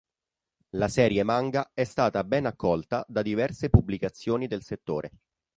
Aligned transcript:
La 0.71 0.87
serie 0.87 1.21
manga 1.21 1.69
è 1.75 1.83
stata 1.83 2.23
ben 2.23 2.47
accolta 2.47 3.05
da 3.07 3.21
diverse 3.21 3.69
pubblicazioni 3.69 4.47
del 4.47 4.63
settore. 4.63 5.11